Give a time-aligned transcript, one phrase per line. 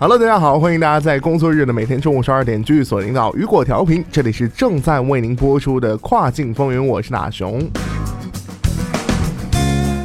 [0.00, 7.68] Hello，大家好，欢迎大家在工作日的每天中午十二点继续锁定到雨果调频，这里是正在为您播出的跨境风云，我是大熊。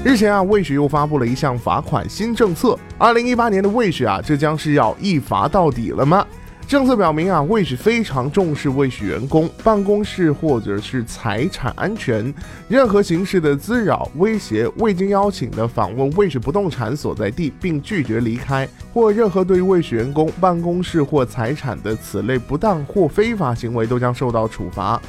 [0.04, 6.26] 日前啊，卫士又发布了一项罚款新政策，二零一八年的卫士啊，这将是要一罚到底了吗？
[6.74, 12.34] 政策表明啊，卫士非常重视卫士员工办公室或者是财产安全，
[12.68, 25.00] 任何形式的滋扰、威胁、未经邀请的访问卫士不动产所在地并拒绝离开，或任何对于魏许员工办公室或财产的此类不当或非法行为，都将受到处罚。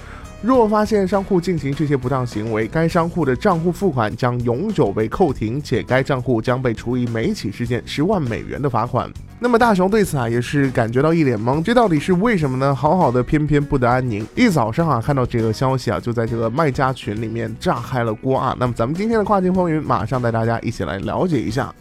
[0.47, 9.11] 若发现商户进行这些不当行为，该商户的账户付款将永久被扣停，且该账户将被处以每起事件十万美元的罚款。
[9.41, 12.75] 那么大雄对此啊也是感觉到一脸懵，这到底是为什么呢？
[12.75, 14.27] 好好的偏偏不得安宁。
[14.35, 18.55] 一早上啊看到这个消息啊，就在这个卖家群里面炸开了锅啊。
[18.61, 21.75] 那么咱们今天的跨境风云，马上带大家一起来了解一下。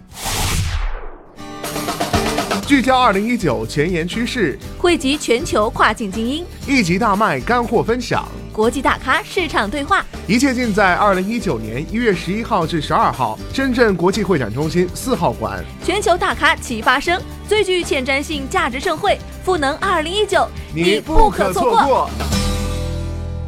[2.74, 15.64] 聚焦二零一九前沿趋势，汇集全球跨境精英，一集大卖干货分享，国际大咖市场对话，一切尽在二零一九年一月十一号至十二号，深圳国际会展中心四号馆。
[15.86, 22.10] 全球大咖齐发声，最具前瞻性价值盛会——赋能二零一九，你不可错过。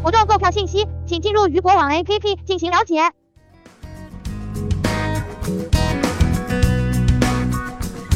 [0.04, 3.02] 活动购票信息，请进入鱼博网 APP 进行了解。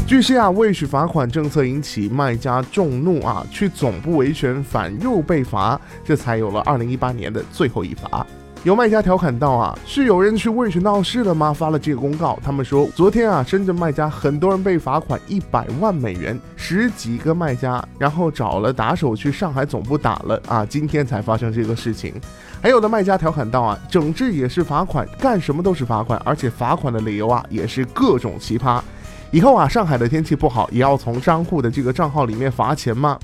[0.10, 8.26] 据悉啊，未许罚款政策引起卖家众怒啊，去总部维权反又被罚，这才有了二零一八年的最后一罚。
[8.64, 11.54] 有卖家调侃道啊，是有人去未许闹事了吗？
[11.54, 22.16] 发了这个公告，他们说昨天啊，深圳卖家很多人被罚款一百万美元，十几个卖家，然后找了打手去上海总部打了啊，今天才发生这个事情。
[22.64, 28.82] 还有的卖家调侃道啊，整治也是罚款，干什么都是罚款，而且罚款的理由啊也是各种奇葩。
[29.32, 33.20] 以后啊，上海的天气不好，也要从商户的这个账号里面罚钱吗？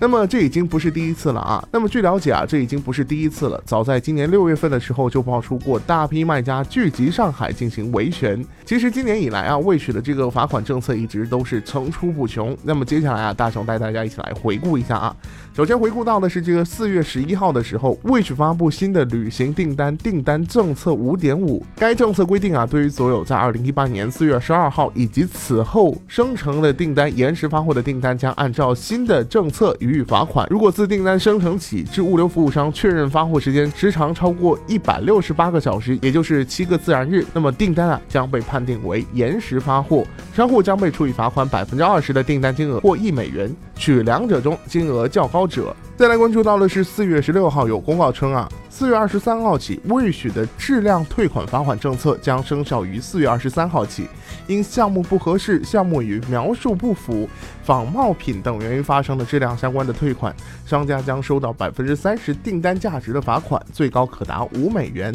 [0.00, 1.66] 那么这已经不是第一次了啊。
[1.72, 3.60] 那么据了解啊，这已经不是第一次了。
[3.64, 8.44] 早在今年六月份的时候，就爆出过大批卖家聚集上海进行维权。
[8.64, 12.56] 其实今年以来啊，未许的这个罚款政策一直都是层出不穷。
[12.62, 15.14] 那么接下来啊，大雄带大家一起来回顾一下啊。
[15.52, 21.64] 首先回顾到的是这个四月十一号的时候，未许发布新的旅行订单订单政策五点五。
[21.74, 30.46] 该政策规定啊，对于所有在二零一八年四月十二号以及此后生成的订单延迟发货的订单，将按照新的政策予以罚款。
[30.48, 45.48] 如果自订单生成起至物流服务商确认发货时间时长超过一百六十八个小时，也就是七个自然日，那么订单啊将被判定为延时发货，商户将被处以罚款百分之二十的订单金额或一美元，取两者中金额较高。
[45.48, 54.06] 者，再来关注到的是四月十六号有公告称啊，四月二十三号起未许的质量退款罚款政策将生效于四月二十三号起，
[54.46, 57.28] 因项目不合适、项目与描述不符、
[57.64, 60.32] 仿冒品等原因发生的质量相关的退款，
[60.64, 65.12] 商家将收到百分之三十订单价值的罚款，最高可达五美元。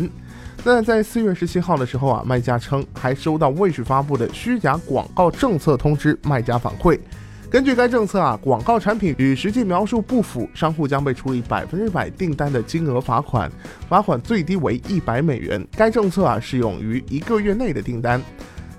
[0.65, 6.99] 那在四月十七号的时候啊，卖家称还收到未许发布的虚假广告政策通知，卖家反馈。
[7.53, 13.47] 根据该政策啊，广告产品与实际描述不符，商户将被处以百分之百订单的金额罚款，
[13.87, 15.63] 罚款最低为一百美元。
[15.77, 18.19] 该政策啊适用于一个月内的订单。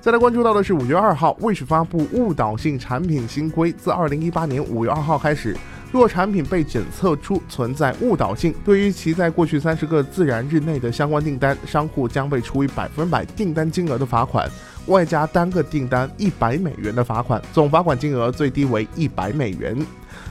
[0.01, 5.56] 再来关注到的是五月二号，卫士发布误导性产品新规，自二零一八年五月二号开始，
[5.94, 14.50] 若产品被检测出存在误导性，对于其在过去三十个自然日内的相关订单，商户将被处以百分百订单金额的罚款。
[14.87, 19.87] 外加单个订单一百美元的罚款，总罚款金额最低为一百美元。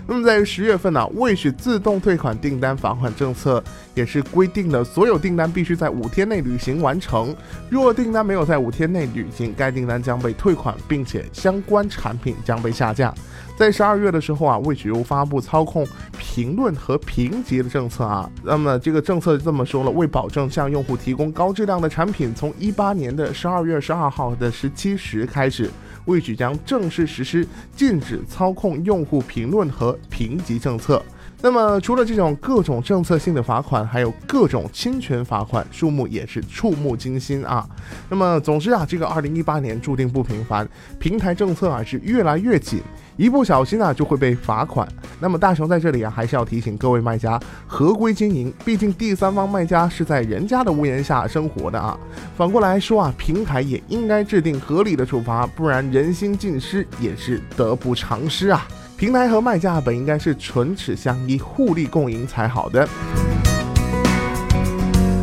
[0.06, 3.64] 那么在十月份呢，未许自动退款订单罚款政策
[3.96, 7.36] 也是规定了，所有订单必须在五天内履行完成。
[7.70, 13.14] 若订单没有在五天内履行，该订单将被退款，并且相关产品将被下架。
[13.56, 18.30] 在十二月的时候啊，未许又发布操控评论和评级的政策啊。
[18.44, 25.70] 那么这个政策这么说了，为保证向用户提供高质量的产品，从一八年的十二月十二号的十七时开始，
[26.06, 31.01] 未许将正式实施禁止操控用户评论和评级政策。
[31.42, 37.68] 那么除了这种各种政策性的罚款，还有各种侵权罚款，数目也是触目惊心啊。
[38.10, 40.66] 那么总之啊，这个二零一八年注定不平凡，
[41.00, 42.81] 平台政策啊是越来越紧，
[43.18, 44.88] 一不小心啊就会被罚款。
[45.19, 47.38] 那么大雄在这里啊还是要提醒各位卖家
[47.68, 52.00] 合规经营，毕竟第三方卖家是在人家的屋檐下生活的啊。
[52.38, 58.66] 反过来说啊，平台也应该制定合理的处罚，不然人心尽失也是得不偿失啊。
[59.04, 62.88] 平台和卖家本应该是唇齿相依、互利共赢才好的。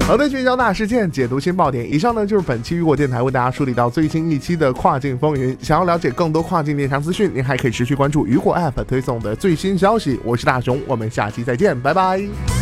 [0.07, 1.91] 好的，聚焦大事件，解读新爆点。
[1.91, 5.57] 以上呢就是本期雨果电台为大家梳理到最新一期的跨境风云。
[5.63, 10.21] 想要了解更多跨境电商资讯，您还可以持续关注雨果 App 推送的最新消息。
[10.23, 12.60] 我是大熊，我们下期再见，拜拜。